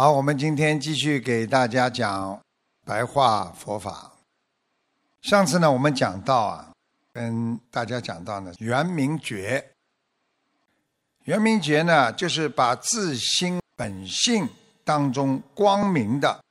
[0.00, 2.40] 好，我们今天继续给大家讲
[2.86, 4.10] 白话佛法。
[5.20, 6.72] 上次呢，我们讲到啊，
[7.12, 9.62] 跟大家讲到呢，圆明觉。
[11.24, 14.48] 圆明觉呢，就是把自心本性
[14.84, 16.42] 当中光明的，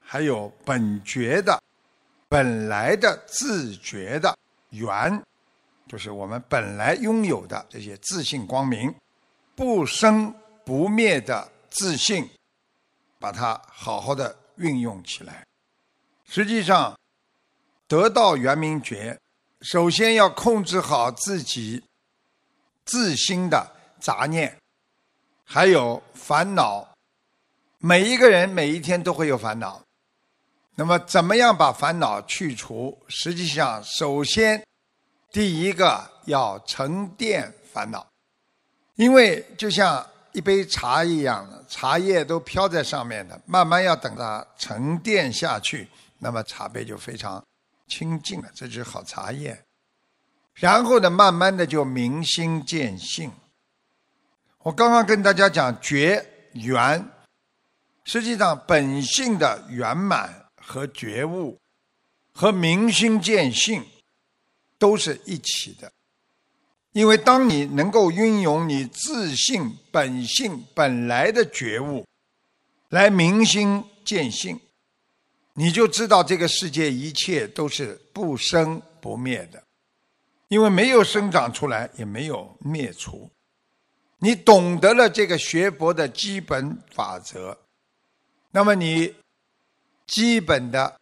[0.00, 1.62] 还有本觉的、
[2.28, 4.36] 本来的自觉的
[4.70, 5.22] 圆，
[5.86, 8.92] 就是我们本来拥有的这些自信光明、
[9.54, 10.34] 不生
[10.64, 12.28] 不灭的自信。
[13.24, 15.46] 把它好好的运用起来。
[16.28, 16.94] 实际上，
[17.88, 19.18] 得到圆明觉，
[19.62, 21.82] 首先要控制好自己
[22.84, 23.66] 自心的
[23.98, 24.54] 杂念，
[25.42, 26.86] 还有烦恼。
[27.78, 29.82] 每一个人每一天都会有烦恼，
[30.74, 32.94] 那么怎么样把烦恼去除？
[33.08, 34.62] 实际上，首先
[35.32, 38.06] 第一个要沉淀烦恼，
[38.96, 40.06] 因为就像。
[40.34, 45.88] 一杯茶一样的茶叶都飘在上面的，慢慢要等它沉淀下去，
[46.18, 47.42] 那么茶杯就非常
[47.86, 49.56] 清净了，这就是好茶叶。
[50.54, 53.30] 然后呢，慢慢的就明心见性。
[54.58, 57.08] 我刚刚跟大家讲觉圆，
[58.04, 61.60] 实际上本性的圆满和觉悟
[62.32, 63.84] 和明心见性
[64.78, 65.92] 都是一起的。
[66.94, 72.06] 因为当你能够运用你自信本性本来的觉悟，
[72.88, 74.60] 来明心见性，
[75.54, 79.60] 你就知道这个世界一切都是不生不灭的，
[80.46, 83.28] 因为没有生长出来，也没有灭除。
[84.18, 87.58] 你懂得了这个学佛的基本法则，
[88.52, 89.12] 那么你
[90.06, 90.96] 基本的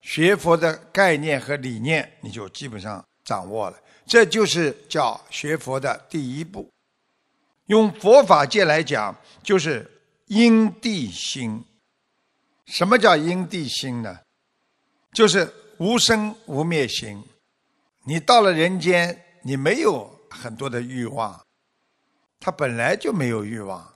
[0.00, 3.78] 学佛的概念和理念，你就基本上掌握了。
[4.06, 6.68] 这就是叫学佛的第一步。
[7.66, 9.90] 用佛法界来讲，就是
[10.26, 11.64] 因地心。
[12.66, 14.18] 什么叫因地心呢？
[15.12, 17.22] 就是无生无灭心。
[18.04, 21.40] 你到了人间，你没有很多的欲望，
[22.40, 23.94] 他本来就没有欲望。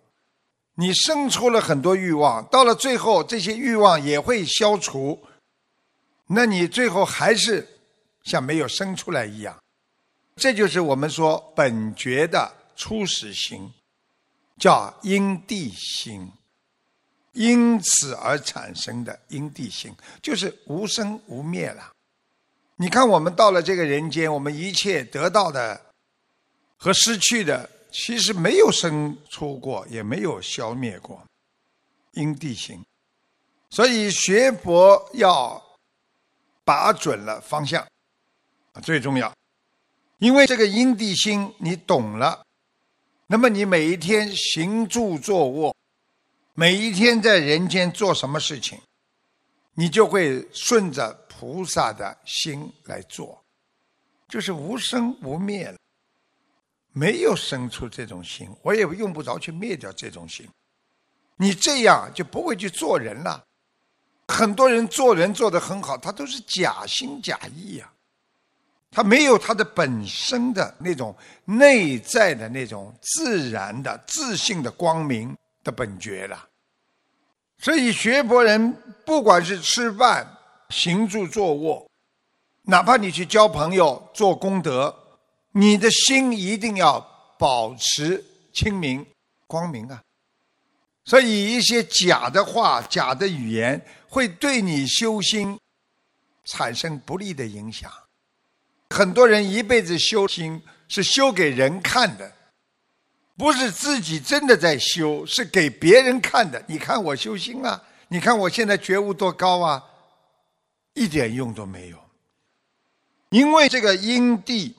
[0.74, 5.26] 你生出了很多欲望，到了最后，这些欲望也会消除。
[6.28, 7.66] 那你最后还是
[8.24, 9.56] 像没有生出来一样。
[10.36, 13.72] 这就是我们说本觉的初始心，
[14.58, 16.30] 叫因地心，
[17.32, 21.90] 因此而产生的因地心，就是无生无灭了。
[22.76, 25.80] 你看，我们到了这个人间，我们一切得到的
[26.76, 31.24] 和失去的，其实没有生出过，也没有消灭过，
[32.12, 32.84] 因地心。
[33.70, 35.62] 所以学佛要
[36.62, 37.86] 把准了方向，
[38.82, 39.34] 最重要。
[40.18, 42.44] 因为这个因地心你懂了，
[43.26, 45.76] 那么你每一天行住坐卧，
[46.54, 48.80] 每一天在人间做什么事情，
[49.74, 53.38] 你就会顺着菩萨的心来做，
[54.28, 55.76] 就是无生无灭了，
[56.92, 60.48] 没有生出这种心，我也用不着去灭掉这种心，
[61.36, 63.44] 你这样就不会去做人了。
[64.28, 67.92] 很多人做人做得很好，他都是假心假意呀。
[68.96, 71.14] 他没有他的本身的那种
[71.44, 76.48] 内在的那种自然的自信的光明的本觉了，
[77.58, 78.74] 所以学佛人
[79.04, 80.26] 不管是吃饭、
[80.70, 81.86] 行住坐卧，
[82.62, 84.96] 哪怕你去交朋友、做功德，
[85.52, 86.98] 你的心一定要
[87.38, 88.24] 保持
[88.54, 89.04] 清明、
[89.46, 90.00] 光明啊。
[91.04, 95.60] 所以一些假的话、假的语言，会对你修心
[96.46, 97.92] 产生不利的影响。
[98.90, 102.32] 很多人一辈子修心是修给人看的，
[103.36, 106.62] 不是自己真的在修，是给别人看的。
[106.68, 109.84] 你看我修心啊，你看我现在觉悟多高啊，
[110.94, 111.98] 一点用都没有。
[113.30, 114.76] 因为这个因地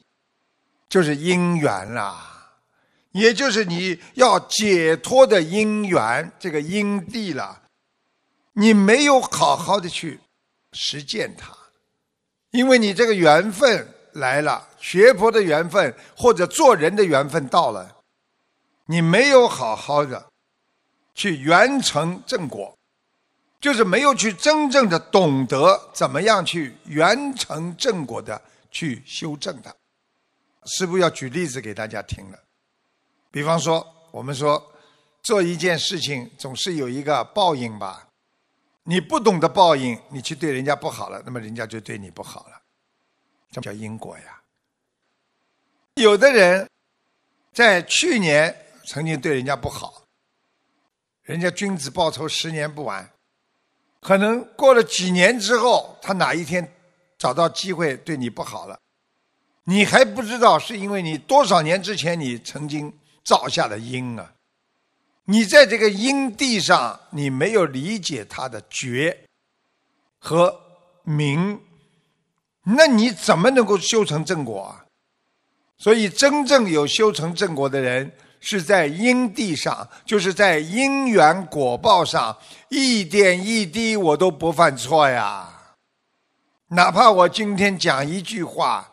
[0.88, 2.54] 就是因缘啦，
[3.12, 7.62] 也就是你要解脱的因缘，这个因地了，
[8.54, 10.22] 你没有好好的去
[10.72, 11.56] 实践它，
[12.52, 13.96] 因为你这个缘分。
[14.18, 17.98] 来了，学佛的缘分或者做人的缘分到了，
[18.86, 20.28] 你没有好好的
[21.14, 22.76] 去圆成正果，
[23.60, 28.42] 就是没有去真正的懂得怎么样去圆成正果的
[28.72, 29.74] 去修正它。
[30.66, 32.38] 师父要举例子给大家听了，
[33.32, 34.62] 比方说，我们说
[35.24, 38.08] 做一件事情总是有一个报应吧，
[38.84, 42.62] 你不懂得报应，你去对人家不好了，那么人家就对你不好了。
[43.52, 44.42] 这叫因果呀。
[45.96, 46.70] 有的人，
[47.54, 48.56] 在去年
[48.86, 50.04] 曾经对人家不好，
[51.24, 53.10] 人家君子报仇，十年不晚。
[54.00, 56.72] 可能过了几年之后，他哪一天
[57.18, 58.80] 找到机会对你不好了，
[59.64, 62.94] 你还不知道，是因为你多少年之前你曾经
[63.26, 64.34] 造下的因啊。
[65.26, 69.26] 你在这个因地上，你没有理解他的觉
[70.20, 70.58] 和
[71.04, 71.60] 明，
[72.76, 74.84] 那你怎么能够修成正果啊？
[75.78, 82.36] 所以，真正有修成正果的人，是在因地上，就是在因缘果报上，
[82.70, 85.48] 一点一滴我都不犯错呀。
[86.70, 88.92] 哪怕我今天讲一句话，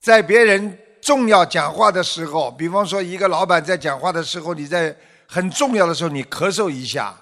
[0.00, 4.94] 在别人重要讲话的时候，比方说一个老板在讲话的时候，你在
[5.26, 7.16] 很重要的时候你咳嗽一下，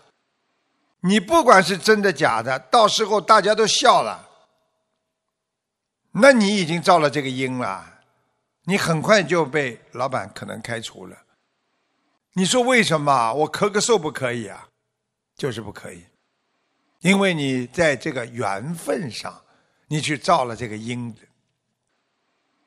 [1.01, 4.28] 你不管是真的假的，到时候大家都笑了，
[6.13, 8.01] 那你已经造了这个因了。
[8.65, 11.17] 你很快就被老板可能开除了。
[12.35, 13.33] 你说为什么？
[13.33, 14.69] 我咳个嗽不可以啊？
[15.37, 16.05] 就是不可以，
[16.99, 19.41] 因为你在这个缘分上，
[19.87, 21.15] 你去造了这个因。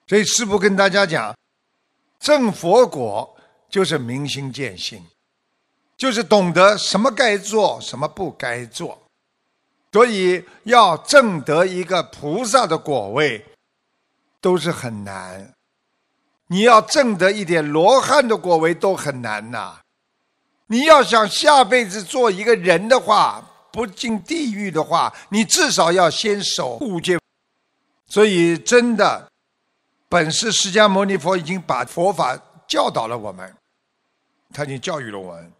[0.07, 1.35] 所以师父跟大家讲，
[2.17, 3.37] 正佛果
[3.69, 5.05] 就是明心见性，
[5.97, 8.97] 就是懂得什么该做，什么不该做。
[9.91, 13.45] 所以要证得一个菩萨的果位，
[14.39, 15.53] 都是很难。
[16.47, 19.79] 你要挣得一点罗汉的果位都很难呐！
[20.67, 27.19] 你要想下辈子做一个人的话，不进地狱的话，你至少要先守护戒。
[28.07, 29.29] 所以，真的，
[30.07, 32.37] 本是释迦牟尼佛已经把佛法
[32.67, 33.53] 教导了我们，
[34.53, 35.51] 他已经教育了我们。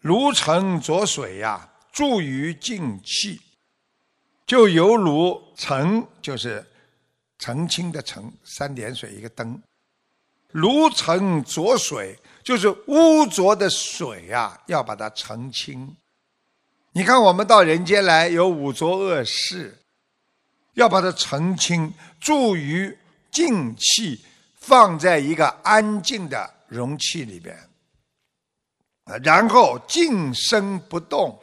[0.00, 3.40] 如澄浊水呀，注于静气，
[4.46, 6.64] 就犹如澄，就是
[7.38, 9.60] 澄清的澄，三点水一个灯。
[10.52, 15.96] 如澄浊水，就是污浊的水呀，要把它澄清。
[16.92, 19.78] 你看，我们到人间来有五浊恶世，
[20.74, 22.98] 要把它澄清，注于
[23.30, 24.24] 静气，
[24.56, 27.56] 放在一个安静的容器里边，
[29.22, 31.40] 然后静身不动，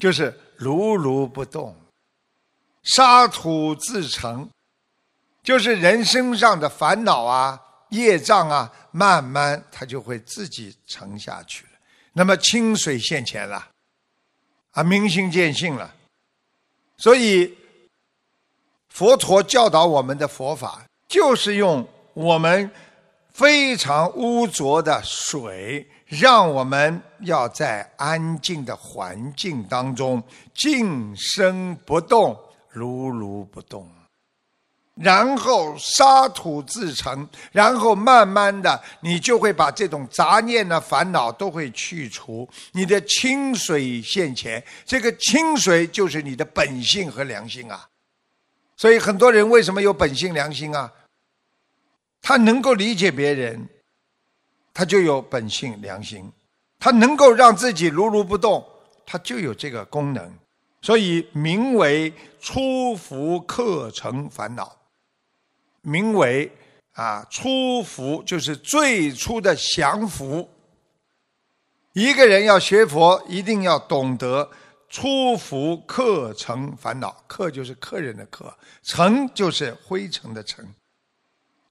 [0.00, 1.76] 就是如如不动，
[2.82, 4.50] 沙土自成，
[5.44, 7.60] 就是人身上的烦恼啊。
[7.90, 11.70] 业障啊，慢慢它就会自己沉下去了。
[12.12, 13.68] 那么清水现前了，
[14.70, 15.92] 啊，明心见性了。
[16.98, 17.52] 所以
[18.90, 22.70] 佛陀教导我们的佛法，就是用我们
[23.32, 30.20] 非常污浊的水，让我们要在安静的环境当中
[30.52, 32.36] 静身不动，
[32.68, 33.88] 如如不动。
[34.96, 42.46] 然后沙土自成，然后慢慢的，你就会把这种杂念的烦恼都会去除。
[42.72, 47.88] 你的清水现前，这个清水就是你的本性和良心啊。
[48.76, 50.92] 所以很多人为什么有本性良心啊？
[52.20, 53.66] 他能够理解别人，
[54.72, 56.24] 他就有本性良心；
[56.78, 58.64] 他能够让自己如如不动，
[59.04, 60.32] 他就有这个功能。
[60.82, 64.74] 所以名为出伏克成烦恼。
[65.82, 66.50] 名为
[66.92, 70.48] 啊，初伏就是最初的降伏。
[71.92, 74.48] 一个人要学佛，一定要懂得
[74.88, 77.24] 初伏客尘烦恼。
[77.26, 80.66] 克就是客人的克，尘就是灰尘的尘。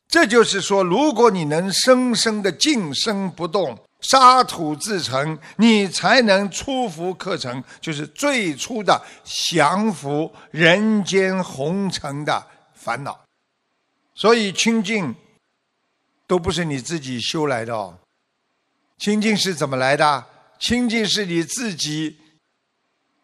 [0.09, 13.23] 这就是说，如果你能生生的静身不动，沙土自成，你才能出伏客尘，就是最初的降服人间红尘的烦恼。
[14.15, 15.13] 所以清净
[16.25, 17.95] 都不是你自己修来的哦，
[18.97, 20.25] 清净是怎么来的？
[20.57, 22.17] 清净是你自己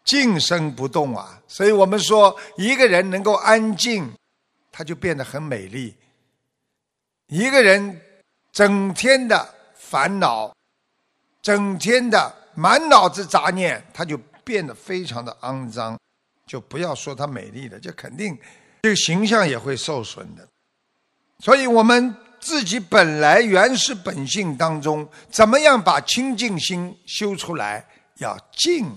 [0.04, 1.42] 静身不动啊。
[1.48, 4.14] 所以我们说，一个人能够安静，
[4.72, 5.96] 他就变得很美丽；
[7.36, 8.02] 一个人
[8.54, 10.56] 整天的烦恼，
[11.42, 16.00] 整天的满脑子杂念，他就变得非常的肮脏。
[16.48, 18.38] 就不要说他美丽的，就肯定
[18.84, 20.48] 这个形象也会受损的。
[21.40, 27.86] 所以，我们自己本来原始本性当中，怎么样把清净心修出来？
[28.20, 28.90] 要静，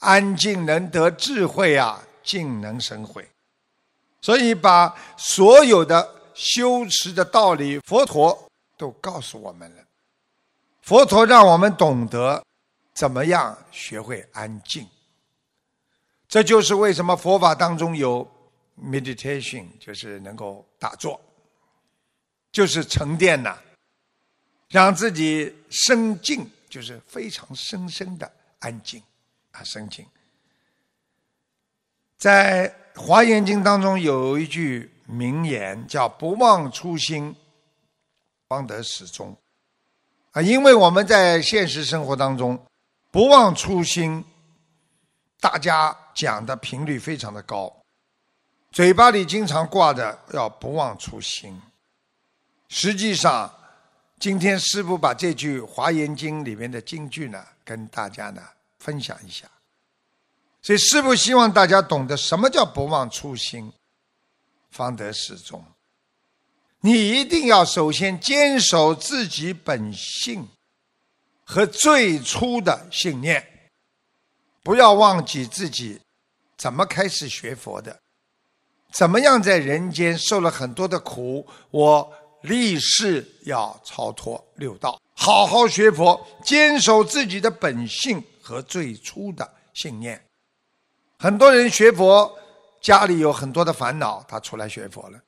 [0.00, 3.24] 安静能得智慧啊，静能生慧。
[4.22, 9.82] 所以，把所有的修持的道理，佛陀都告诉我们了。
[10.82, 12.44] 佛陀让我们懂得
[12.94, 14.86] 怎么样学会安静。
[16.28, 18.24] 这就是为什么佛法当中有
[18.80, 21.20] meditation，就是能够打坐。
[22.52, 23.58] 就是沉淀呐，
[24.68, 28.30] 让自己生静就是非常深深的
[28.60, 29.02] 安静
[29.50, 30.06] 啊，生静。
[32.16, 37.34] 在《华严经》当中有一句名言，叫“不忘初心，
[38.46, 39.34] 方得始终”。
[40.32, 42.62] 啊，因为我们在现实生活当中，
[43.10, 44.22] 不忘初心，
[45.40, 47.74] 大家讲的频率非常的高，
[48.70, 51.58] 嘴巴里经常挂着要不忘初心。
[52.68, 53.50] 实际上，
[54.20, 58.42] 今天师父把这句《华严经》里面的经句呢，跟大家呢
[58.78, 59.48] 分享一下。
[60.60, 63.72] 所以师父希望大家懂得什么叫不忘初心，
[64.70, 65.64] 方得始终。
[66.80, 70.46] 你一定要首先坚守自己本性
[71.44, 73.70] 和最初的信念，
[74.62, 76.00] 不要忘记自己
[76.56, 77.98] 怎么开始学佛的，
[78.92, 82.14] 怎么样在人间受了很多的苦，我。
[82.42, 90.24] 立誓要超脱六道，好好学佛，坚守自己的本性和最初的信念。
[91.18, 92.32] 很多人学佛，
[92.80, 95.18] 家里有很多的烦恼，他出来学佛了。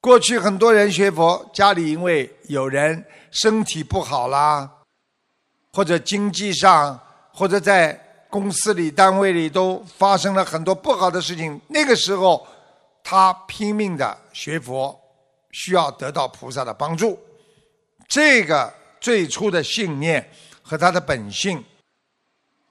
[0.00, 4.70] 过去很多人学佛，家里因为有人身体不好啦，
[5.72, 6.98] 或者经济上，
[7.32, 7.92] 或者在
[8.30, 12.46] 公司里、单位里都发生了很多不好的事情，那个时候
[13.04, 14.98] 他拼命的学佛。
[15.54, 17.20] 需要得到菩萨的帮助，
[18.08, 20.26] 这个最初的信念
[20.62, 21.62] 和他的本性，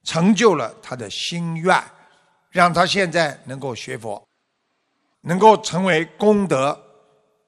[0.03, 1.79] 成就了他的心愿，
[2.51, 4.21] 让他现在能够学佛，
[5.21, 6.79] 能够成为功德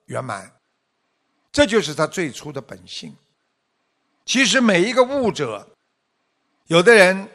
[0.05, 0.51] 圆满，
[1.51, 3.15] 这就是他最初的本性。
[4.25, 5.67] 其实每一个悟者，
[6.67, 7.29] 有的人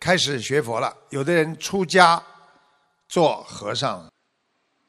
[0.00, 2.20] 开始学佛了，有的人出家
[3.08, 4.10] 做和尚，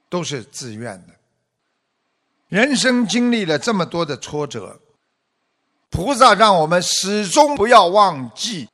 [0.10, 1.14] 都是自愿的。
[2.48, 4.80] 人生经历了这么多的挫折，
[5.90, 8.68] 菩萨让我们始终不要忘记，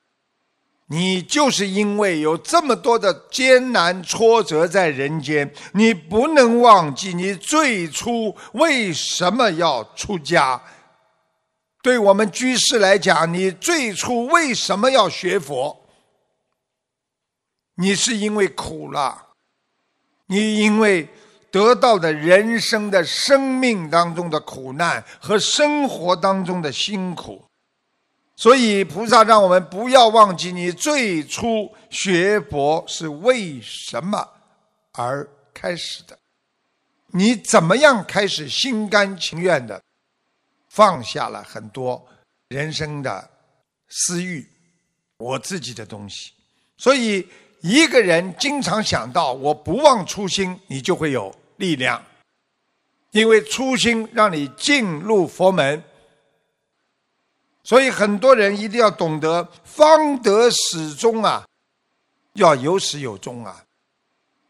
[0.94, 10.62] 你就是因为有这么多的艰难挫折在人间，你不能忘记你最初为什么要出家。
[11.82, 15.76] 对我们居士来讲，你最初为什么要学佛？
[17.78, 19.30] 你是因为苦了，
[20.28, 21.10] 你因为。
[21.54, 27.46] 得到的人生的生命当中的苦难和生活当中的辛苦，
[28.36, 34.28] 所以菩萨让我们不要忘记你最初学佛是为什么
[34.94, 36.18] 而开始的，
[37.08, 39.82] 你怎么样开始心甘情愿的
[40.70, 42.04] 放下了很多
[42.50, 43.30] 人生的
[43.90, 44.48] 私欲，
[45.18, 46.32] 我自己的东西，
[46.78, 47.28] 所以
[47.62, 51.34] 一个人经常想到我不忘初心，你就会有。
[51.58, 52.04] 力量，
[53.12, 55.82] 因为初心让你进入佛门，
[57.64, 61.48] 所以很多人一定要懂得方得始终啊，
[62.34, 63.64] 要有始有终啊。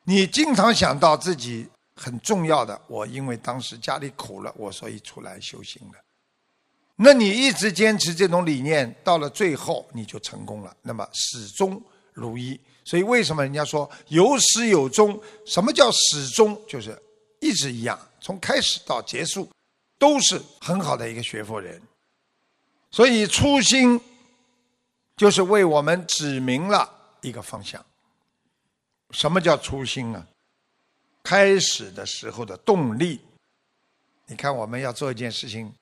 [0.03, 5.97] 你经常想到自己很重要的，我因为当时家里苦了，我所以出来修行的。
[6.95, 11.81] 那你一直坚持这种理念，到了最后你就成功了，那么始终
[12.13, 12.59] 如一。
[12.83, 15.19] 所以为什么人家说有始有终？
[15.45, 16.59] 什么叫始终？
[16.67, 16.99] 就是
[17.39, 19.49] 一直一样，从开始到结束，
[19.97, 21.81] 都是很好的一个学佛人。
[22.93, 23.99] 所以初心
[25.17, 26.87] 就是为我们指明了
[27.21, 27.83] 一个方向。
[29.09, 30.27] 什么叫初心啊？
[31.23, 33.19] 开始的时候的动力。
[34.27, 35.73] 你看我们要做一件事情，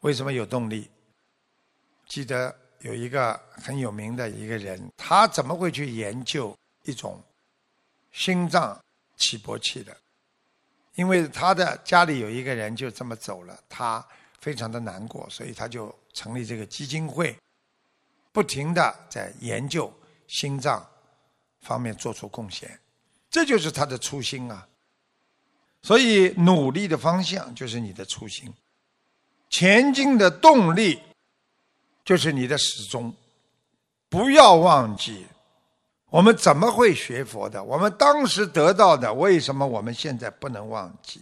[0.00, 0.90] 为什么有动力？
[2.08, 2.54] 记得。
[2.80, 7.20] 有一个很有名的一个人，他怎么会去研究一种
[8.12, 8.78] 心脏
[9.16, 9.96] 起搏器的？
[10.94, 14.06] 因为他的家里有一个人就这么走了，他
[14.38, 17.36] 非常的难过，所以他就成立这个基金会，
[18.32, 19.92] 不停的在研究
[20.26, 20.84] 心脏
[21.60, 22.80] 方面做出贡献，
[23.30, 24.66] 这就是他的初心啊。
[25.82, 28.50] 所以努力的方向就是你的初心，
[29.50, 31.00] 前进的动力。
[32.06, 33.12] 就是你的始终，
[34.08, 35.26] 不要忘记，
[36.08, 37.60] 我们怎么会学佛的？
[37.64, 41.20] 我们当时得到的，为什么我们现在不能忘记？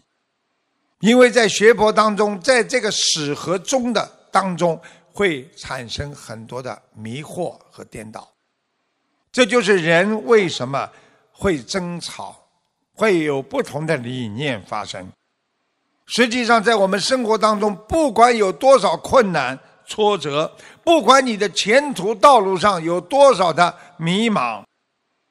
[0.98, 4.81] 因为在学佛当中，在这个始和终的当中，
[5.12, 8.29] 会产生很多的迷惑和颠倒。
[9.31, 10.91] 这就是人为什么
[11.31, 12.37] 会争吵，
[12.93, 15.09] 会有不同的理念发生。
[16.07, 19.57] 实际上，在我们生活当中，不管有多少困难。
[19.87, 20.50] 挫折，
[20.83, 24.64] 不管你的前途道路上有多少的迷茫，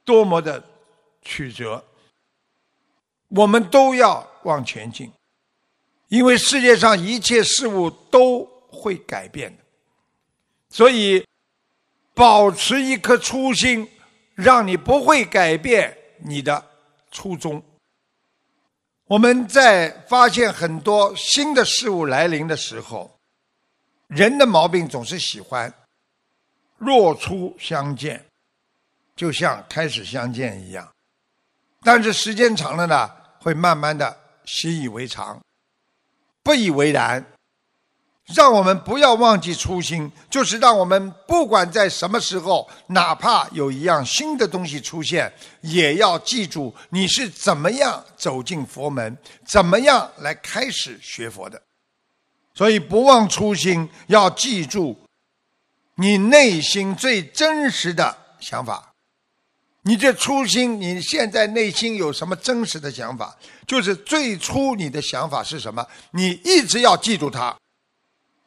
[0.06, 0.64] 多么的
[1.24, 1.84] 曲折，
[3.30, 5.12] 我们都要往前进，
[6.08, 9.64] 因为世界上一切事物都会改变的。
[10.70, 11.26] 所以
[12.14, 13.88] 保持一颗初心，
[14.34, 16.66] 让你不会改变你的
[17.12, 17.64] 初衷。
[19.06, 23.16] 我们在发现很多新的事物来临的时候，
[24.08, 25.72] 人的毛病总是喜欢
[26.78, 28.26] 若初相见，
[29.16, 30.92] 就像开始相见一样。
[31.82, 35.40] 但是时间长了呢，会慢慢的习以为常，
[36.42, 37.24] 不以为然。
[38.34, 51.62] 让我们不要忘记初心，就是让我们不管在什么时候，哪怕有一样新的东西出现，也要记住你是怎么样走进佛门，怎么样来开始学佛的。
[52.54, 54.98] 所以不忘初心，要记住
[55.96, 58.94] 你内心最真实的想法。
[59.82, 63.36] 你这初心，你现在内心有什么真实的想法？
[63.68, 65.86] 就是最初你的想法是什么？
[66.12, 67.54] 你一直要记住它。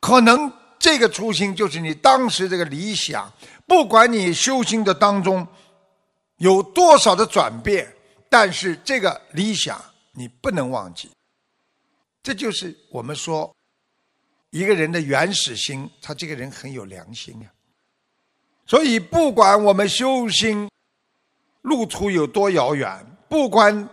[0.00, 3.33] 可能这个初心就是你当时这个理想，
[3.67, 5.47] 不管你修行的当中
[6.37, 7.93] 有多少的转变，
[8.29, 11.11] 但是这个理想你不能忘记。
[12.23, 13.53] 这就是我们说
[14.50, 17.49] 一个人的原始心，他这个人很有良心啊。
[18.67, 20.69] 所以不管我们修心
[21.62, 23.88] 路途有多遥远，不管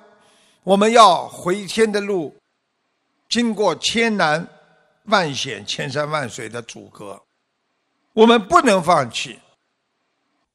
[0.63, 2.36] 我们要回天的路
[3.29, 4.48] 经过千难。
[5.05, 7.22] 万险千山万水的阻隔，
[8.13, 9.39] 我们不能放弃。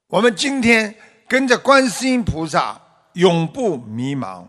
[0.07, 0.95] 我们今天
[1.27, 2.81] 跟着观世音菩萨，
[3.13, 4.47] 永不迷茫。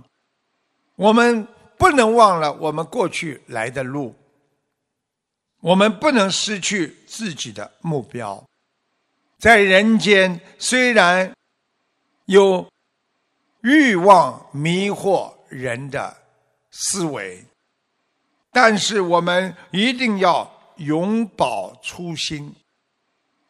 [0.95, 4.15] 我们不能忘了我们过去来的路，
[5.59, 8.41] 我们不能失去自己的目标。
[9.37, 11.33] 在人间，虽然
[12.25, 12.69] 有
[13.61, 16.15] 欲望迷惑人的
[16.71, 17.45] 思维。
[18.61, 22.53] 但是我们一定要永葆初心，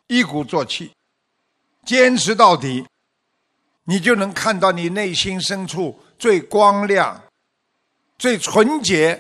[0.06, 0.92] 一鼓作气，
[1.84, 2.86] 坚持到底，
[3.86, 7.19] 你就能看到你内心深处最光亮、
[8.19, 9.19] 最纯洁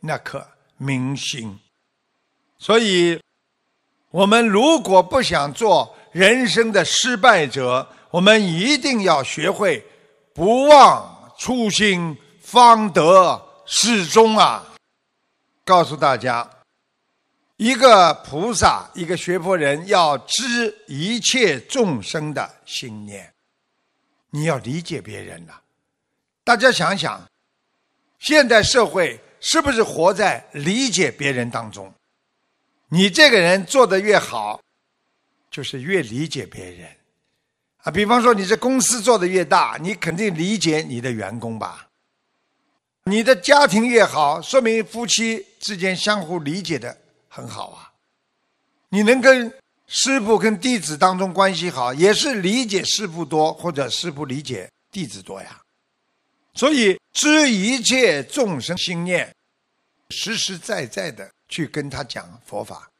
[0.00, 1.58] 那颗明心。
[2.58, 3.20] 所以，
[4.10, 9.86] 我们如果不想做人生的失败者，我们一定要学会
[10.32, 14.64] 不忘初心，方得始终啊！
[15.68, 16.48] 告诉大家，
[17.58, 23.30] 一个菩萨，一个学佛人，要知一切众生的心念。
[24.30, 25.52] 你要理解别人呐。
[26.42, 27.22] 大家想想，
[28.18, 31.92] 现代社会是不是活在理解别人当中？
[32.88, 34.58] 你这个人做的越好，
[35.50, 36.88] 就是越理解别人
[37.82, 37.92] 啊。
[37.92, 41.88] 比方说，你这公司做的越大，你肯定理解你的员工吧？
[43.04, 46.96] 你的家庭越好，说明夫妻之间相互理解的
[47.28, 47.92] 很好啊。
[48.88, 49.52] 你能跟
[49.86, 55.60] 师傅跟弟子当中关系好，也是理解师傅多，或者师傅理解弟子多呀。
[56.54, 59.34] 所以知一切众生心念，
[60.10, 62.90] 实实在在的去跟他讲佛法，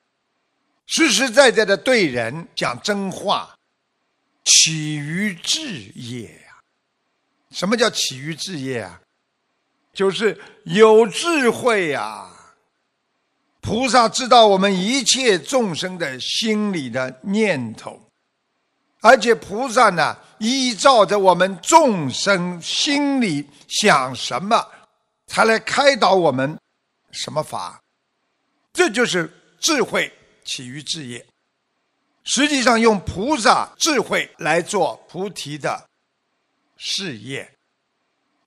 [0.87, 3.55] 实实在在的对人讲真话，
[4.45, 6.61] 起于智业呀。
[7.51, 9.01] 什么叫起于智业啊？
[9.93, 12.31] 就是有智慧呀！
[13.61, 18.01] 菩萨知道我们一切众生的心理的念头，
[19.01, 24.67] 而且菩萨呢，依照着我们众生心里想什么，
[25.27, 26.59] 才来开导我们
[27.11, 27.81] 什么法。
[28.73, 30.13] 这就是智慧
[30.45, 31.27] 起于智业。
[32.25, 35.89] 实际上，用菩萨智慧来做菩提的
[36.77, 37.51] 事业。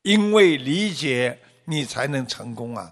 [0.03, 2.91] 因为理解，你才能成功啊！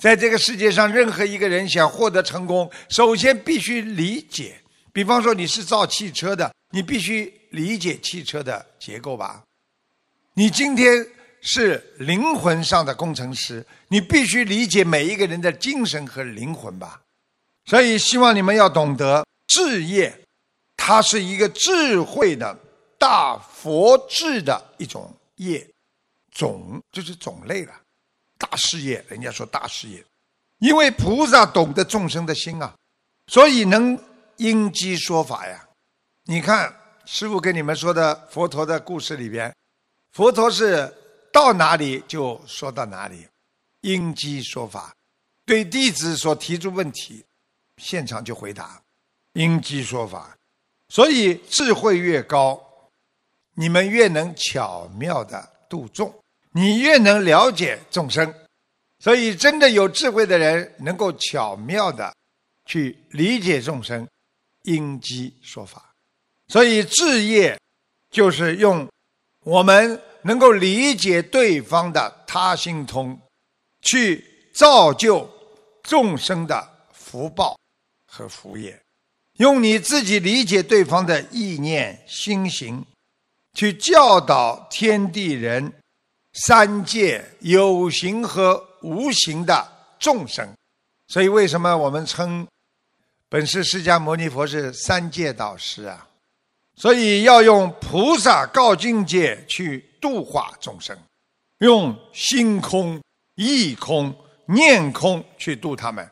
[0.00, 4.58] 在这个世界上，任何一个人想获得成功，首先必须理解。
[4.94, 9.44] 比方说，你是造汽车的，你必须理解汽车的结构吧？
[10.32, 11.06] 你今天
[11.42, 16.98] 是灵魂上的工程师，你必须理解每一个人的精神和灵魂吧？
[17.66, 20.18] 所以，希望你们要懂得智业，
[20.78, 22.58] 它是一个智慧的
[22.98, 25.64] 大佛智的一种业。
[26.32, 27.72] 种就是种类了，
[28.40, 30.02] 大事业，人家说大事业，
[30.60, 32.74] 因为菩萨懂得众生的心啊，
[33.26, 34.02] 所以能
[34.38, 35.68] 因机说法呀。
[36.24, 36.74] 你看
[37.04, 39.54] 师傅跟你们说的佛陀的故事里边，
[40.12, 40.90] 佛陀是
[41.30, 43.28] 到哪里就说到哪里，
[43.82, 44.94] 因机说法，
[45.44, 47.22] 对弟子所提出问题，
[47.76, 48.80] 现场就回答，
[49.34, 50.34] 因机说法。
[50.88, 52.60] 所以智慧越高，
[53.54, 56.12] 你们越能巧妙的度众。
[56.52, 58.34] 你越能了解众生，
[58.98, 62.12] 所以真的有智慧的人能够巧妙的
[62.66, 64.06] 去理解众生，
[64.62, 65.92] 因机说法。
[66.48, 67.58] 所以智业
[68.10, 68.88] 就是用
[69.44, 73.18] 我们能够理解对方的他心通，
[73.82, 75.30] 去造就
[75.84, 77.56] 众生的福报
[78.04, 78.78] 和福业。
[79.38, 82.84] 用你自己理解对方的意念心行，
[83.54, 85.72] 去教导天地人、
[86.44, 89.66] 三界有形和无形的
[89.98, 90.48] 众生。
[91.08, 92.46] 所以，为什么我们称
[93.28, 96.08] 本师释迦牟尼佛是三界导师啊？
[96.76, 100.96] 所以要用菩萨告境界去度化众生，
[101.58, 103.00] 用心空、
[103.34, 104.14] 意空、
[104.46, 106.08] 念空去度他们。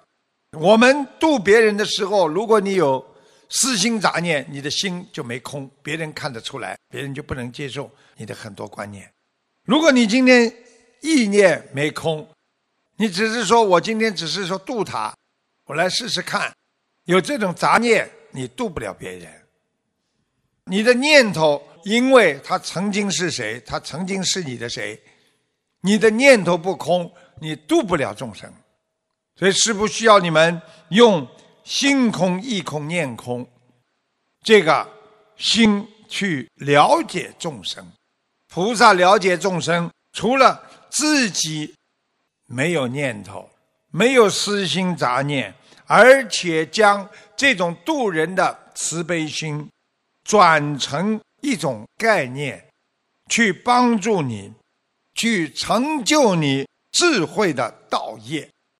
[0.58, 3.04] 我们度别人的时候，如果你有。
[3.50, 9.10] 私心杂念，你的心就没空，别人看得出来，别人就不能接受你的很多观念。
[9.68, 10.50] 如果你今天
[11.02, 12.26] 意念没空，
[12.96, 15.14] 你只是说我今天只是说渡他，
[15.66, 16.50] 我来试试看，
[17.04, 19.30] 有这种杂念，你渡不了别人。
[20.64, 24.98] 你的念头，因为他曾经是谁，他曾经是你的谁，
[25.82, 28.50] 你的念头不空，你渡不了众生。
[29.36, 31.28] 所以是不需要你们用。
[31.64, 33.46] 心空、意空、念空，
[34.42, 34.88] 这个
[35.36, 37.86] 心去了解众生，
[38.58, 41.72] 菩萨了解众生，除了自己
[42.46, 43.48] 没有念头、
[43.92, 45.54] 没有私心杂念，
[45.86, 49.70] 而且将这种度人的慈悲心
[50.24, 52.68] 转成一种概念，
[53.30, 54.52] 去帮助你，
[55.14, 58.50] 去成就你智慧的道业。